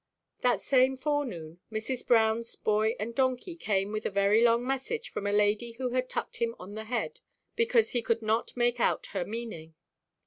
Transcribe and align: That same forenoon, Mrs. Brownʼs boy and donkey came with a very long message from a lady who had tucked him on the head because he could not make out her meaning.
That 0.41 0.59
same 0.59 0.97
forenoon, 0.97 1.59
Mrs. 1.71 2.03
Brownʼs 2.07 2.63
boy 2.63 2.95
and 2.99 3.13
donkey 3.13 3.55
came 3.55 3.91
with 3.91 4.03
a 4.03 4.09
very 4.09 4.43
long 4.43 4.65
message 4.65 5.09
from 5.11 5.27
a 5.27 5.31
lady 5.31 5.73
who 5.73 5.89
had 5.89 6.09
tucked 6.09 6.37
him 6.37 6.55
on 6.57 6.73
the 6.73 6.85
head 6.85 7.19
because 7.55 7.91
he 7.91 8.01
could 8.01 8.23
not 8.23 8.57
make 8.57 8.79
out 8.79 9.05
her 9.13 9.23
meaning. 9.23 9.75